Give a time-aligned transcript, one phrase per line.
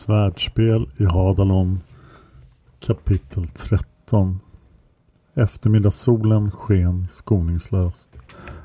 [0.00, 1.80] Svärdspel i Hadalon
[2.78, 4.40] Kapitel 13
[5.34, 8.10] Eftermiddagssolen sken skoningslöst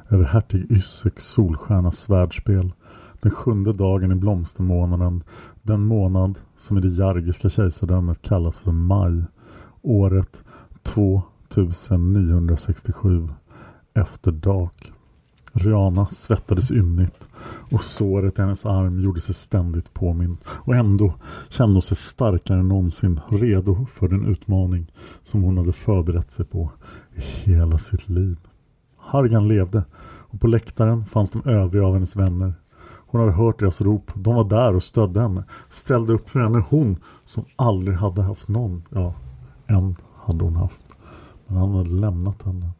[0.10, 2.74] över hertig Ysseks solstjärnas svärdspel
[3.22, 5.24] den sjunde dagen i blomstermånaden
[5.62, 9.24] den månad som i det jargiska kejsardömet kallas för maj
[9.82, 10.44] året
[10.84, 13.30] 2967
[13.94, 14.95] efter dag.
[15.58, 17.28] Rihanna svettades ymnigt
[17.72, 21.14] och såret i hennes arm gjorde sig ständigt påminn och ändå
[21.50, 24.92] kände hon sig starkare än någonsin redo för den utmaning
[25.24, 26.72] som hon hade förberett sig på
[27.16, 28.38] i hela sitt liv.
[28.98, 32.54] Hargan levde och på läktaren fanns de övriga av hennes vänner.
[33.08, 36.64] Hon hade hört deras rop, de var där och stödde henne, ställde upp för henne,
[36.70, 39.14] hon som aldrig hade haft någon, ja,
[39.68, 40.82] en hade hon haft,
[41.48, 42.72] men han hade lämnat henne.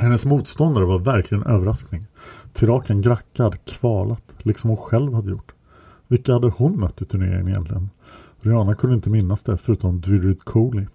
[0.00, 2.06] Hennes motståndare var verkligen en överraskning.
[2.52, 5.52] Tiraken Gracka hade kvalat, liksom hon själv hade gjort.
[6.08, 7.90] Vilka hade hon mött i turneringen egentligen?
[8.40, 10.86] Rihanna kunde inte minnas det, förutom Dwyrid Cooley.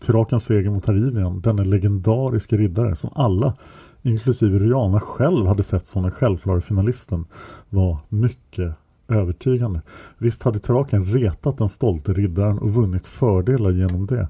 [0.00, 3.54] Tirakens seger mot Harivian, denne legendariska riddare som alla,
[4.02, 7.24] inklusive Rihanna själv, hade sett som den självklara finalisten,
[7.70, 8.74] var mycket
[9.08, 9.82] övertygande.
[10.18, 14.28] Visst hade Tiraken retat den stolte riddaren och vunnit fördelar genom det,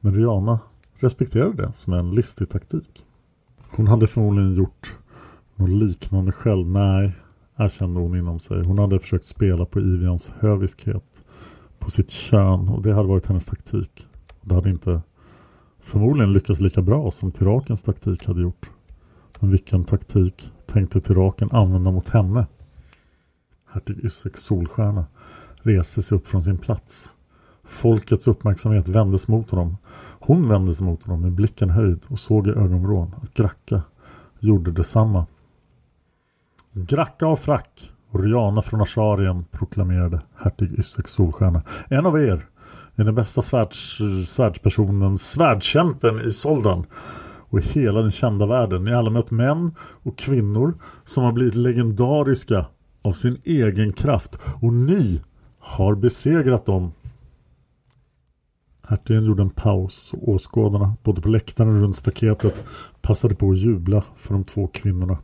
[0.00, 0.58] men Rihanna
[0.98, 3.05] respekterade det som en listig taktik.
[3.76, 4.96] Hon hade förmodligen gjort
[5.54, 6.66] något liknande själv.
[6.66, 7.12] Nej,
[7.56, 8.64] erkände hon inom sig.
[8.64, 11.22] Hon hade försökt spela på Ivians höviskhet.
[11.78, 14.06] På sitt kön och det hade varit hennes taktik.
[14.42, 15.02] Det hade inte
[15.80, 18.70] förmodligen lyckats lika bra som Tirakens taktik hade gjort.
[19.40, 22.46] Men vilken taktik tänkte Tiraken använda mot henne?
[23.72, 25.06] Hertig Ysseks solstjärna
[25.54, 27.08] reste sig upp från sin plats.
[27.64, 29.76] Folkets uppmärksamhet vändes mot honom.
[30.26, 33.82] Hon vände sig mot honom med blicken höjd och såg i ögonvrån att Gracka
[34.40, 35.26] gjorde detsamma.
[36.72, 41.62] Gracka och frack och Riana från Asharien proklamerade hertig Yssek Solstjärna.
[41.88, 42.46] En av er
[42.96, 46.86] är den bästa svärds, svärdspersonen, svärdkämpen i Soldan
[47.48, 48.84] och i hela den kända världen.
[48.84, 52.66] Ni har alla mött män och kvinnor som har blivit legendariska
[53.02, 55.22] av sin egen kraft och ni
[55.58, 56.92] har besegrat dem
[58.88, 62.64] Hertigen gjorde en paus och åskådarna, både på läktaren och runt staketet,
[63.00, 65.18] passade på att jubla för de två kvinnorna.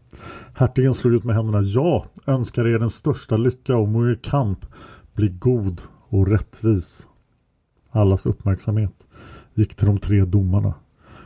[0.54, 1.62] Hertigen slog ut med händerna.
[1.62, 4.66] Ja, önskar er den största lycka och må er kamp
[5.14, 7.06] bli god och rättvis.
[7.90, 9.06] Allas uppmärksamhet
[9.54, 10.74] gick till de tre domarna.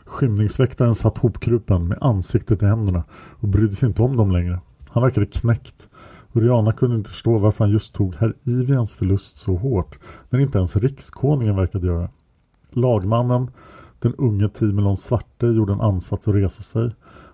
[0.05, 4.61] Skymningsväktaren satt hopkrupen med ansiktet i händerna och brydde sig inte om dem längre.
[4.88, 5.88] Han verkade knäckt.
[6.33, 9.99] Uriana kunde inte förstå varför han just tog herr Ivians förlust så hårt
[10.31, 12.09] när inte ens rikskonungen verkade göra.
[12.76, 13.50] Lagmannen,
[13.99, 16.90] den unge Timelon Svarte, gjorde en ansats att resa sig.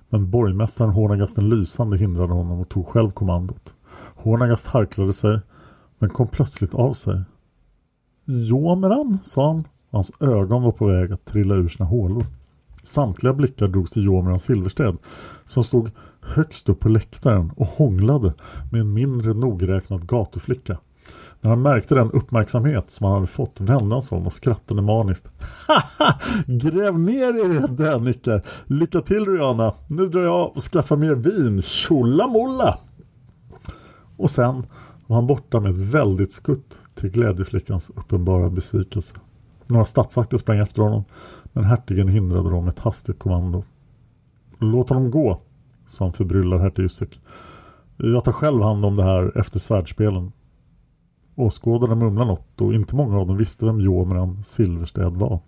[0.08, 3.74] Men borgmästaren Hårnagasten Lysande hindrade honom och tog själv kommandot.
[4.14, 5.40] Hornagast harklade sig
[5.98, 7.22] men kom plötsligt av sig.
[8.24, 9.64] Jomeran, sa han.
[9.90, 12.26] Hans ögon var på väg att trilla ur sina hålor.
[12.82, 14.96] Samtliga blickar drogs till Jomeran Silversted
[15.44, 15.90] som stod
[16.20, 18.34] högst upp på läktaren och hånglade
[18.72, 20.78] med en mindre nogräknad gatuflicka.
[21.42, 24.82] När han märkte den uppmärksamhet som han hade fått vände han sig om och skrattade
[24.82, 25.28] maniskt.
[25.68, 26.20] Haha!
[26.46, 28.42] Gräv ner er i det!
[28.66, 29.74] Lycka till Rihanna!
[29.86, 31.62] Nu drar jag och skaffar mer vin!
[31.62, 32.78] Tjolamolla!
[34.16, 34.66] Och sen
[35.06, 39.16] var han borta med ett väldigt skutt till glädjeflickans uppenbara besvikelse.
[39.66, 41.04] Några statsvakter sprang efter honom
[41.52, 43.64] men hertigen hindrade dem med ett hastigt kommando.
[44.58, 45.40] Låt honom gå,
[45.86, 46.90] sa en förbryllad hertig
[47.96, 50.32] Jag tar själv hand om det här efter svärdspelen.
[51.34, 55.40] Åskådarna mumlade något och inte många av dem visste vem Jomran Silverstäd var.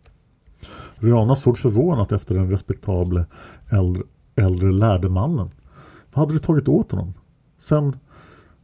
[0.94, 3.26] Rihanna såg förvånat efter den respektable
[3.70, 4.02] äldre,
[4.34, 5.50] äldre lärde mannen.
[6.12, 7.14] Vad hade det tagit åt honom?
[7.58, 7.96] Sen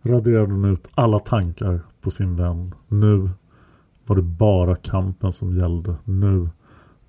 [0.03, 2.75] raderade hon ut alla tankar på sin vän.
[2.89, 3.31] Nu
[4.07, 5.95] var det bara kampen som gällde.
[6.05, 6.49] Nu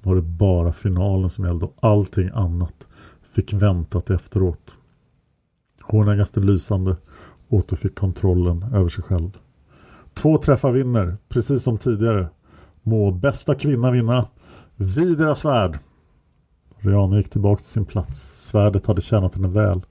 [0.03, 2.87] var det bara finalen som gällde och allting annat
[3.31, 4.77] fick vänta till efteråt.
[5.81, 6.95] Hårnägaste lysande
[7.49, 9.39] återfick kontrollen över sig själv.
[10.13, 12.27] Två träffar vinner, precis som tidigare.
[12.83, 14.27] Må bästa kvinna vinna.
[14.75, 15.79] Vid deras svärd.
[16.77, 18.47] Rihanna gick tillbaka till sin plats.
[18.49, 19.81] Svärdet hade tjänat henne väl.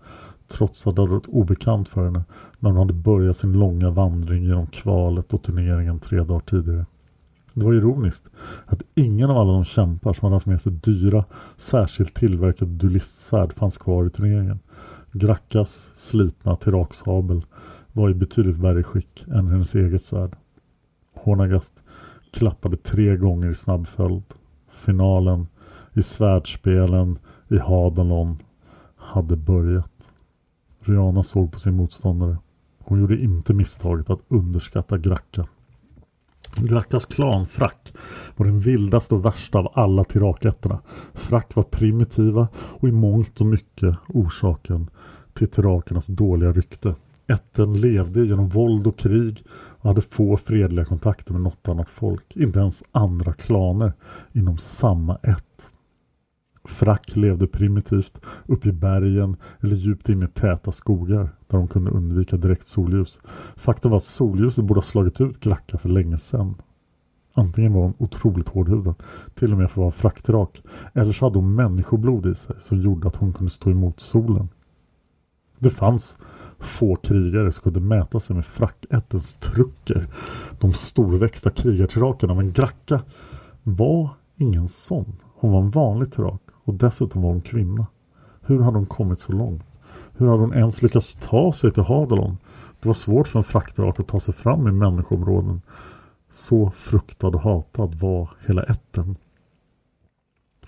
[0.49, 2.25] Trots att det hade varit obekant för henne
[2.59, 6.87] när hon hade börjat sin långa vandring genom kvalet och turneringen tre dagar tidigare.
[7.55, 8.25] Det var ironiskt
[8.67, 11.25] att ingen av alla de kämpar som hade haft med sig dyra,
[11.57, 14.59] särskilt tillverkade duellistsvärd fanns kvar i turneringen.
[15.13, 17.43] Grackas slitna tiraksabel
[17.93, 20.37] var i betydligt värre skick än hennes eget svärd.
[21.15, 21.75] Hornagast
[22.31, 24.23] klappade tre gånger i snabb följd.
[24.71, 25.47] Finalen
[25.93, 28.39] i svärdspelen i Hadalon
[28.97, 30.11] hade börjat.
[30.81, 32.39] Rihanna såg på sin motståndare.
[32.79, 35.47] Hon gjorde inte misstaget att underskatta Gracka.
[36.57, 37.93] Grackas klan, Frack,
[38.37, 40.81] var den vildaste och värsta av alla tirakätterna.
[41.15, 44.91] Frack var primitiva och i mångt och mycket orsaken
[45.33, 46.95] till tirakernas dåliga rykte.
[47.31, 52.37] Ätten levde genom våld och krig och hade få fredliga kontakter med något annat folk,
[52.37, 53.93] inte ens andra klaner
[54.33, 55.69] inom samma ett.
[56.65, 61.91] Frack levde primitivt uppe i bergen eller djupt inne i täta skogar där de kunde
[61.91, 63.21] undvika direkt solljus.
[63.57, 66.55] Faktum var att solljuset borde ha slagit ut Gracka för länge sedan.
[67.35, 68.95] Antingen var hon otroligt hårdhudad,
[69.35, 70.63] till och med för att vara fraktrak,
[70.95, 74.49] eller så hade hon människoblod i sig som gjorde att hon kunde stå emot solen.
[75.59, 76.19] Det fanns
[76.61, 80.07] få krigare som kunde mäta sig med frackättens trucker,
[80.61, 83.01] de storväxta krigartirakerna, men Gracka
[83.63, 85.17] var ingen sån.
[85.35, 87.87] Hon var en vanlig tirak och dessutom var hon kvinna.
[88.41, 89.63] Hur hade hon kommit så långt?
[90.17, 92.39] Hur hade hon ens lyckats ta sig till Hadalon?
[92.81, 95.61] Det var svårt för en fraktrak att ta sig fram i människoområden.
[96.31, 99.17] Så fruktad och hatad var hela ätten.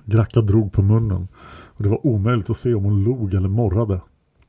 [0.05, 1.29] Gracka drog på munnen
[1.65, 4.01] och det var omöjligt att se om hon log eller morrade.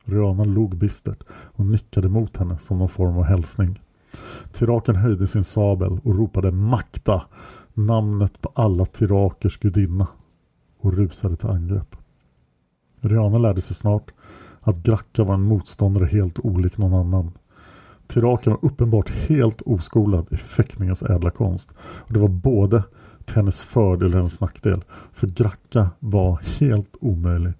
[0.04, 3.80] Rihanna log bistert och nickade mot henne som någon form av hälsning.
[4.52, 7.22] Tiraken höjde sin sabel och ropade Makta,
[7.74, 10.06] namnet på alla tirakers gudinna
[10.78, 11.96] och rusade till angrepp.
[13.00, 14.10] Rihanna lärde sig snart
[14.60, 17.32] att Gracka var en motståndare helt olik någon annan.
[18.06, 21.68] Tiraken var uppenbart helt oskolad i fäktningens ädla konst.
[21.78, 22.82] Och det var både
[23.24, 24.84] till hennes fördel och hennes nackdel.
[25.12, 27.52] För Gracka var helt omöjlig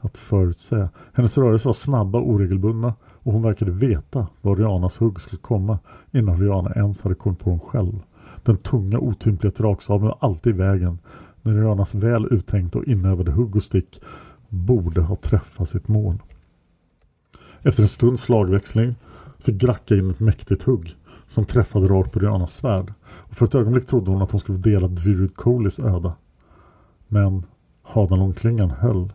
[0.00, 0.88] att förutsäga.
[1.12, 5.78] Hennes rörelser var snabba och oregelbundna och hon verkade veta var Rianas hugg skulle komma
[6.12, 8.00] innan Riana ens hade kommit på dem själv.
[8.42, 10.98] Den tunga otympliga tiraksabeln var alltid i vägen
[11.42, 14.00] när Rianas väl uttänkta och inövade hugg och stick
[14.48, 16.22] borde ha träffat sitt mål.
[17.62, 18.94] Efter en stunds slagväxling
[19.38, 22.92] fick Gracka in ett mäktigt hugg som träffade rakt på Rianas svärd.
[23.04, 26.12] Och för ett ögonblick trodde hon att hon skulle dela Dvirid Colis öde.
[27.08, 27.46] Men
[27.82, 29.12] Hadalon-klingan höll.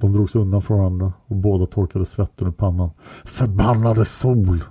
[0.00, 2.90] De drogs undan från varandra och båda torkade svetten ur pannan.
[3.24, 4.64] Förbannade sol!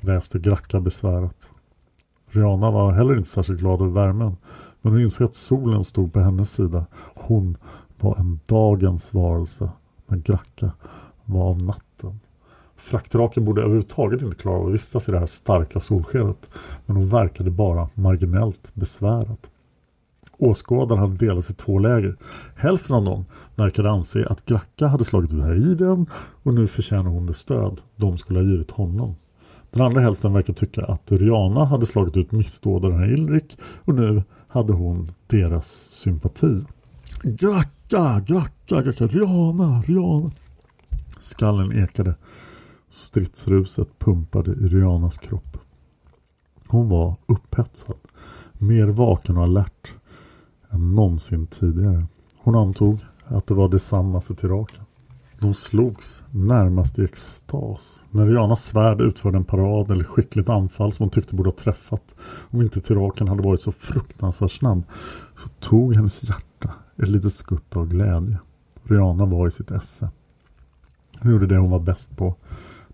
[0.00, 1.48] väste Gracka besvärat.
[2.26, 4.36] Rihanna var heller inte särskilt glad över värmen.
[4.82, 6.86] Men hon insåg att solen stod på hennes sida.
[7.14, 7.56] Hon
[8.00, 9.70] var en dagens varelse.
[10.06, 10.70] Men Gracka
[11.24, 12.20] var av natten.
[12.76, 16.48] Fraktraken borde överhuvudtaget inte klara av att vistas i det här starka solskenet.
[16.86, 19.38] Men hon verkade bara marginellt besvärad.
[20.40, 22.16] Åskådarna hade delats i två läger.
[22.56, 26.06] Hälften av dem verkade anse att Gracka hade slagit ut Haiden
[26.42, 29.14] och nu förtjänar hon det stöd de skulle ha givit honom.
[29.70, 34.72] Den andra hälften verkar tycka att Riana hade slagit ut missdådaren Ilrik och nu hade
[34.72, 36.60] hon deras sympati.
[37.22, 40.30] Gracka, gracka, gracka, Riana, Riana.
[41.20, 42.14] Skallen ekade
[42.90, 45.56] Stridsruset pumpade i Rianas kropp.
[46.66, 47.96] Hon var upphetsad,
[48.52, 49.92] mer vaken och alert
[50.70, 52.06] än någonsin tidigare.
[52.38, 54.84] Hon antog att det var detsamma för Tiraken.
[55.40, 58.04] De slogs närmast i extas.
[58.10, 62.14] När Rianas svärd utförde en parad eller skickligt anfall som hon tyckte borde ha träffat
[62.50, 64.82] om inte Tiraken hade varit så fruktansvärt snabb
[65.36, 68.38] så tog hennes hjärta ett litet skutt av glädje.
[68.82, 70.10] Rihanna var i sitt esse.
[71.18, 72.34] Hon gjorde det hon var bäst på.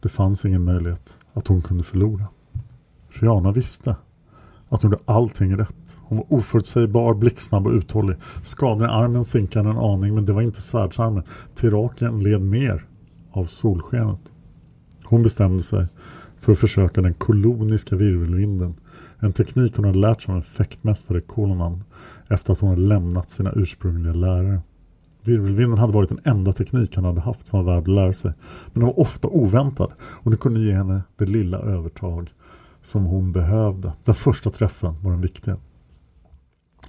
[0.01, 2.27] Det fanns ingen möjlighet att hon kunde förlora.
[3.09, 3.97] Rihanna visste
[4.69, 5.86] att hon gjorde allting rätt.
[6.09, 8.17] Hon var oförutsägbar, blixtsnabb och uthållig.
[8.43, 11.23] Skadan i armen sinkade en aning men det var inte svärdsarmen.
[11.55, 12.85] Tiraken led mer
[13.31, 14.21] av solskenet.
[15.05, 15.87] Hon bestämde sig
[16.41, 18.75] för att försöka den koloniska virvelvinden.
[19.19, 21.85] En teknik hon hade lärt sig av en fäktmästare Kolonan
[22.29, 24.61] efter att hon hade lämnat sina ursprungliga lärare.
[25.23, 28.33] Virvelvinden hade varit den enda teknik han hade haft som var värd att lära sig.
[28.73, 32.31] Men den var ofta oväntad och det kunde ge henne det lilla övertag
[32.83, 33.93] som hon behövde.
[34.05, 35.57] Den första träffen var den viktiga.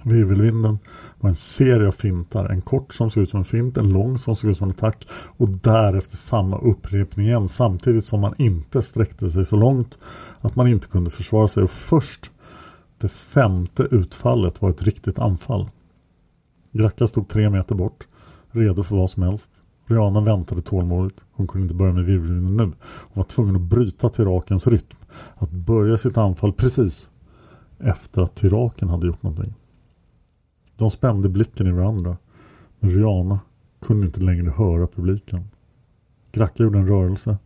[0.02, 0.78] Virvelvinden
[1.18, 2.48] var en serie av fintar.
[2.48, 4.70] En kort som såg ut som en fint, en lång som såg ut som en
[4.70, 9.98] attack och därefter samma upprepning igen samtidigt som man inte sträckte sig så långt
[10.40, 11.62] att man inte kunde försvara sig.
[11.62, 12.30] Och först
[12.98, 15.70] det femte utfallet var ett riktigt anfall.
[16.72, 18.06] Gracka stod tre meter bort,
[18.50, 19.50] redo för vad som helst.
[19.86, 21.20] Rihanna väntade tålmodigt.
[21.32, 22.72] Hon kunde inte börja med virvelvinden nu.
[22.84, 24.96] Hon var tvungen att bryta Tirakens rytm.
[25.34, 27.10] Att börja sitt anfall precis
[27.78, 29.54] efter att Tiraken hade gjort någonting.
[30.78, 32.16] De spände blicken i varandra.
[32.80, 33.40] Men Rihanna
[33.80, 35.44] kunde inte längre höra publiken.
[36.32, 37.38] Gracka gjorde en rörelse.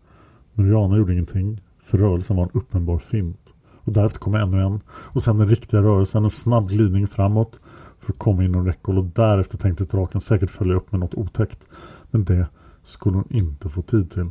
[0.55, 1.61] Men Rihanna gjorde ingenting.
[1.83, 3.55] För rörelsen var en uppenbar fint.
[3.79, 4.81] Och därefter kom ännu en.
[4.89, 6.25] Och sen den riktiga rörelsen.
[6.25, 7.61] En snabb glidning framåt.
[8.01, 8.99] För att komma inom räckhåll.
[8.99, 11.65] Och därefter tänkte Draken säkert följa upp med något otäckt.
[12.11, 12.47] Men det
[12.83, 14.31] skulle hon inte få tid till.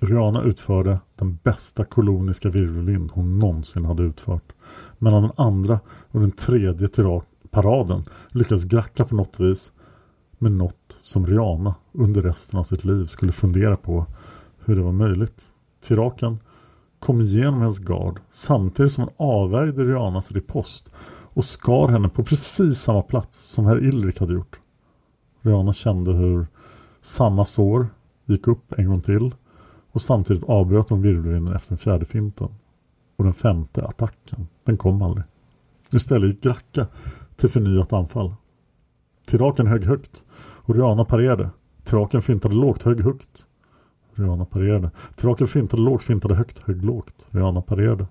[0.00, 4.52] Rihanna utförde den bästa koloniska virvelvind hon någonsin hade utfört.
[4.98, 6.88] Mellan den andra och den tredje
[7.54, 9.72] paraden lyckades Gracka på något vis
[10.38, 14.06] med något som Rihanna under resten av sitt liv skulle fundera på
[14.64, 15.46] hur det var möjligt.
[15.80, 16.38] Tiraken
[16.98, 20.90] kom igenom hennes gard samtidigt som hon avvärjde Rihannas ripost
[21.34, 24.58] och skar henne på precis samma plats som herr Ilrik hade gjort.
[25.40, 26.46] Rihanna kände hur
[27.02, 27.88] samma sår
[28.24, 29.34] gick upp en gång till
[29.92, 32.48] och samtidigt avbröt hon virvelvinden efter den fjärde finten.
[33.16, 35.24] Och den femte attacken, den kom aldrig.
[35.92, 36.86] Istället gick Gracka
[37.36, 38.34] till förnyat anfall.
[39.26, 41.50] Tiraken högg högt och Rihanna parerade.
[41.84, 43.46] Tiraken fintade lågt, högg högt.
[44.14, 44.90] Rihanna parerade.
[45.16, 47.26] Tiraken fintade lågt, fintade högt, högg lågt.
[47.30, 48.06] Rihanna parerade.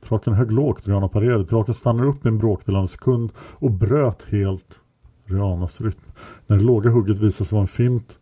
[0.00, 1.46] Tiraken högg lågt, Rihanna parerade.
[1.46, 4.80] Tiraken stannade upp i en bråkdel av en sekund och bröt helt
[5.24, 6.12] Rihannas rytm.
[6.46, 8.18] När det låga hugget visade sig vara en fint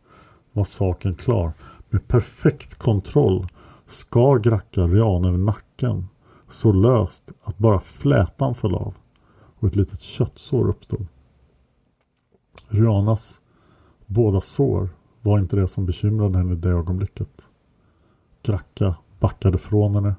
[0.53, 1.53] var saken klar.
[1.91, 3.47] Med perfekt kontroll
[3.87, 6.09] skar Gracka Rihanna över nacken
[6.49, 8.95] så löst att bara flätan föll av
[9.63, 11.07] och ett litet köttsår uppstod.
[12.69, 13.41] Rianas
[14.07, 14.89] båda sår
[15.21, 17.47] var inte det som bekymrade henne i det ögonblicket.
[18.43, 20.15] Gracka backade från henne.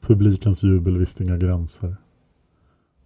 [0.00, 1.96] Publikens jubel visste inga gränser.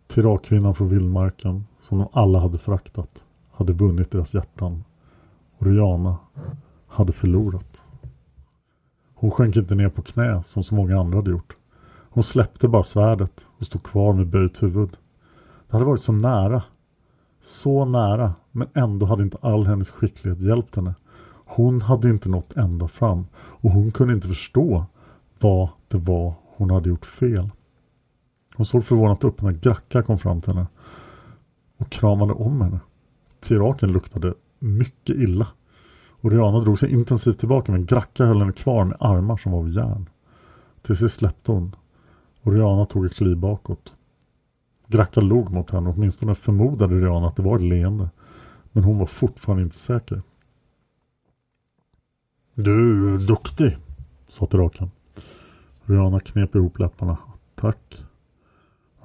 [0.06, 4.84] Tirakvinnan från vildmarken, som de alla hade föraktat, hade vunnit deras hjärtan.
[5.58, 6.16] Och Rihanna
[6.86, 7.82] hade förlorat.
[9.14, 11.56] Hon sjönk inte ner på knä som så många andra hade gjort.
[12.12, 14.96] Hon släppte bara svärdet och stod kvar med böjt huvud.
[15.70, 16.62] Det hade varit så nära.
[17.40, 20.94] Så nära, men ändå hade inte all hennes skicklighet hjälpt henne.
[21.46, 24.84] Hon hade inte nått ända fram och hon kunde inte förstå
[25.38, 27.50] vad det var hon hade gjort fel.
[28.54, 30.66] Hon såg förvånat upp när Gracka kom fram till henne
[31.76, 32.80] och kramade om henne.
[33.40, 35.46] Tiraken luktade mycket illa
[36.20, 39.58] och Rihanna drog sig intensivt tillbaka men Gracka höll henne kvar med armar som var
[39.58, 40.08] av järn.
[40.82, 41.76] Till sist släppte hon
[42.42, 43.92] och Rihanna tog ett kliv bakåt.
[44.90, 48.10] Gracka log mot henne åtminstone förmodade Rihanna att det var ett leende.
[48.72, 50.22] Men hon var fortfarande inte säker.
[52.54, 53.76] Du är duktig,
[54.28, 54.90] sa draken.
[55.84, 57.18] Rihanna knep ihop läpparna.
[57.54, 58.04] Tack.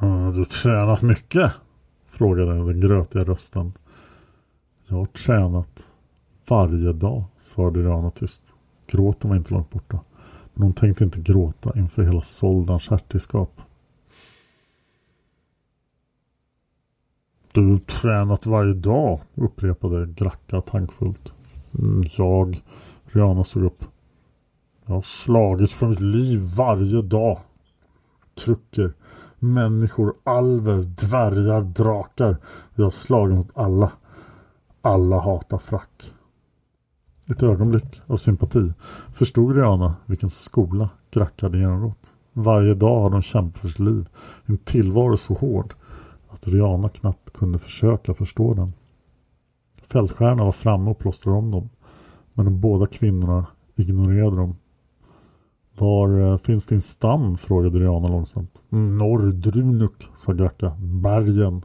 [0.02, 1.52] Eh, du har tränat mycket?
[2.08, 3.74] Frågade den grötiga rösten.
[4.88, 5.88] Jag har tränat
[6.48, 8.44] varje dag, svarade Rihanna tyst.
[8.88, 10.00] Gråten var inte långt borta.
[10.54, 13.62] Men hon tänkte inte gråta inför hela Soldans hertigskap.
[17.56, 21.34] Du tränat varje dag, upprepade Gracka tankfullt.
[21.80, 22.62] Mm, jag,
[23.06, 23.84] Rihanna såg upp.
[24.86, 27.40] Jag har slagits för mitt liv varje dag.
[28.46, 28.94] Trucker,
[29.40, 32.38] människor, alver, dvärgar, drakar.
[32.76, 33.92] Jag har slagit mot alla.
[34.82, 36.12] Alla hatar frack.
[37.28, 38.74] Ett ögonblick av sympati
[39.14, 42.12] förstod Rihanna vilken skola Gracka hade genomgått.
[42.34, 44.10] Varje dag har de kämpat för sitt liv.
[44.46, 45.74] En tillvaro så hård
[46.36, 48.74] att Rihanna knappt kunde försöka förstå den.
[49.88, 51.70] Fältstjärnorna var framme och plåstrade om dem.
[52.34, 54.56] Men de båda kvinnorna ignorerade dem.
[55.78, 57.38] Var eh, finns din stam?
[57.38, 58.52] frågade Rihanna långsamt.
[58.70, 60.78] Norr Drunuk, sa Gracka.
[60.80, 61.62] Bergen.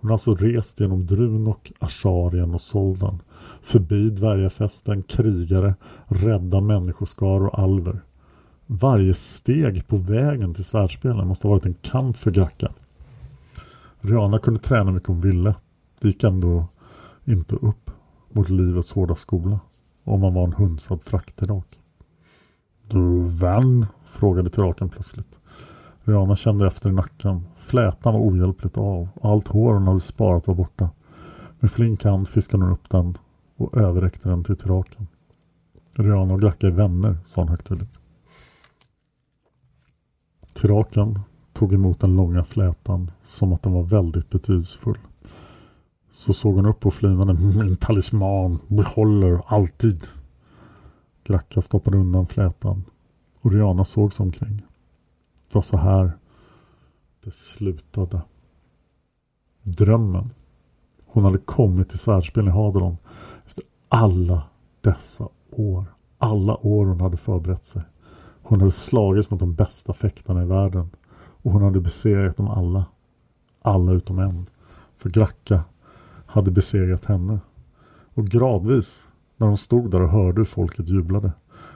[0.00, 3.22] Hon har alltså rest genom Drunok, Asharien och Soldan.
[3.62, 5.74] Förbi dvärgafästen, krigare,
[6.06, 8.00] rädda människoskaror och alver.
[8.66, 12.72] Varje steg på vägen till svärdspelen måste ha varit en kamp för Gracka.
[14.00, 15.54] Rihanna kunde träna mycket hon ville.
[16.00, 16.66] Det gick ändå
[17.24, 17.90] inte upp
[18.30, 19.60] mot livets hårda skola.
[20.04, 21.78] Om man var en hunsad fraktirak.
[22.88, 23.86] Du vän?
[24.04, 25.38] frågade tiraken plötsligt.
[26.04, 27.46] Rihanna kände efter i nacken.
[27.56, 29.08] Flätan var ohjälpligt av.
[29.22, 30.90] Allt hår hon hade sparat var borta.
[31.60, 33.18] Med flink hand fiskade hon upp den
[33.56, 35.06] och överräckte den till tiraken.
[35.92, 38.00] Rihanna och Gracka är vänner, sa hon högtidligt.
[40.54, 41.20] Tiraken
[41.52, 44.98] tog emot den långa flätan som att den var väldigt betydelsefull.
[46.12, 47.34] Så såg hon upp och flinade.
[47.34, 50.06] Min talisman behåller alltid.
[51.24, 52.84] Gracka stoppade undan flätan
[53.40, 54.56] och Rihanna såg sig omkring.
[55.48, 56.12] Det var så här
[57.24, 58.22] det slutade.
[59.62, 60.30] Drömmen.
[61.06, 62.96] Hon hade kommit till svärdsspelen i Hadelon
[63.46, 64.42] efter alla
[64.80, 65.84] dessa år.
[66.18, 67.82] Alla år hon hade förberett sig.
[68.42, 70.90] Hon hade slagits mot de bästa fäktarna i världen.
[71.42, 72.86] Och hon hade besegrat dem alla.
[73.62, 74.46] Alla utom en.
[74.96, 75.64] För Gracka
[76.26, 77.40] hade besegrat henne.
[78.14, 79.02] Och gradvis,
[79.36, 81.32] när hon stod där och hörde hur folket jublade.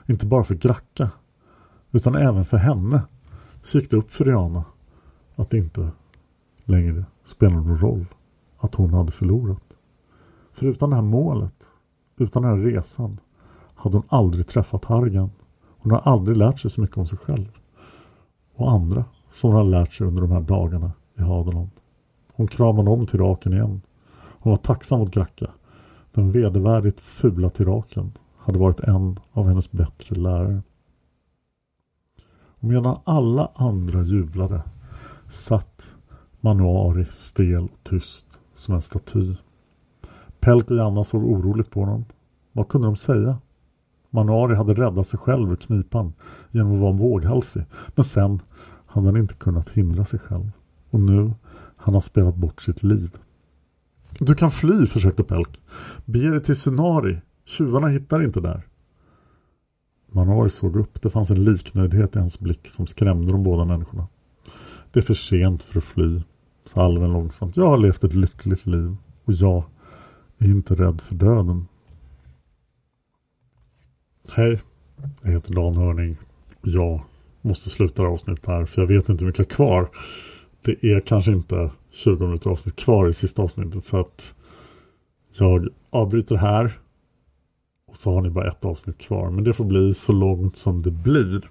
[0.07, 1.09] Inte bara för Gracka,
[1.91, 3.01] utan även för henne.
[3.63, 4.63] Så gick det upp för Rihanna
[5.35, 5.89] att det inte
[6.65, 8.05] längre spelade någon roll
[8.57, 9.63] att hon hade förlorat.
[10.53, 11.69] För utan det här målet,
[12.17, 13.19] utan den här resan,
[13.75, 15.29] hade hon aldrig träffat Hargan.
[15.77, 17.47] Hon har aldrig lärt sig så mycket om sig själv
[18.55, 21.69] och andra som hon hade lärt sig under de här dagarna i Hadeland.
[22.33, 23.81] Hon kramade om tiraken igen.
[24.15, 25.51] Hon var tacksam mot Gracka.
[26.11, 30.61] Den vedervärdigt fula tiraken hade varit en av hennes bättre lärare.
[32.59, 34.61] Och medan alla andra jublade
[35.29, 35.93] satt
[36.41, 39.35] Manuari stel och tyst som en staty.
[40.39, 42.05] Pelk och Janna såg oroligt på honom.
[42.51, 43.37] Vad kunde de säga?
[44.09, 46.13] Manuari hade räddat sig själv ur knipan
[46.51, 47.65] genom att vara våghalsig.
[47.95, 48.41] Men sen
[48.95, 50.51] hade han inte kunnat hindra sig själv.
[50.89, 51.33] Och nu
[51.75, 53.17] han har spelat bort sitt liv.
[54.19, 55.59] Du kan fly, försökte Pelk.
[56.05, 57.21] Bege dig till Sunari.
[57.45, 58.61] Tjuvarna hittar inte där.
[60.07, 61.01] Manuari såg upp.
[61.01, 64.07] Det fanns en liknöjdhet i hans blick som skrämde de båda människorna.
[64.91, 66.21] Det är för sent för att fly,
[66.65, 67.57] sa alven långsamt.
[67.57, 69.63] Jag har levt ett lyckligt liv och jag
[70.37, 71.67] är inte rädd för döden.
[74.35, 74.61] Hej,
[75.21, 76.17] jag heter Dan Hörning.
[76.61, 77.03] Jag
[77.45, 79.89] måste sluta det här avsnittet här för jag vet inte hur mycket kvar.
[80.61, 84.33] Det är kanske inte 20 minuter avsnitt kvar i sista avsnittet så att
[85.33, 86.79] jag avbryter här
[87.87, 89.29] och så har ni bara ett avsnitt kvar.
[89.29, 91.49] Men det får bli så långt som det blir.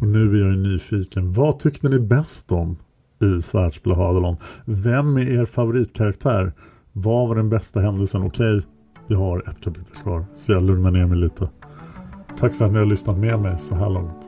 [0.00, 1.32] Och nu är jag nyfiken.
[1.32, 2.76] Vad tyckte ni bäst om
[3.20, 4.36] i Svärdsblå Hadelon?
[4.64, 6.52] Vem är er favoritkaraktär?
[6.92, 8.22] Vad var den bästa händelsen?
[8.22, 8.62] Okej,
[9.06, 10.24] vi har ett kapitel kvar.
[10.34, 11.48] Så jag lugnar ner mig lite.
[12.38, 14.27] Tack för att ni har lyssnat med mig så här långt.